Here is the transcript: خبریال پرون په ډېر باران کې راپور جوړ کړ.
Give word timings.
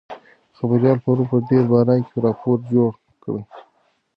خبریال 0.57 0.97
پرون 1.03 1.27
په 1.31 1.37
ډېر 1.49 1.63
باران 1.71 2.01
کې 2.07 2.17
راپور 2.25 2.57
جوړ 2.71 2.91
کړ. 3.23 3.35